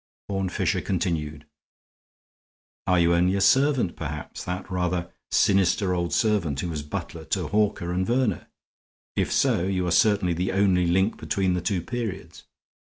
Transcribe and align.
Horne 0.29 0.49
Fisher 0.49 0.81
continued: 0.81 1.45
"Are 2.87 2.99
you 2.99 3.13
only 3.13 3.35
a 3.35 3.39
servant, 3.39 3.95
perhaps, 3.95 4.43
that 4.45 4.71
rather 4.71 5.11
sinister 5.29 5.93
old 5.93 6.11
servant 6.11 6.59
who 6.61 6.69
was 6.69 6.81
butler 6.81 7.23
to 7.25 7.49
Hawker 7.49 7.91
and 7.93 8.03
Verner? 8.03 8.47
If 9.15 9.31
so, 9.31 9.65
you 9.67 9.85
are 9.85 9.91
certainly 9.91 10.33
the 10.33 10.53
only 10.53 10.87
link 10.87 11.17
between 11.17 11.53
the 11.53 11.61
two 11.61 11.83
periods. 11.83 12.45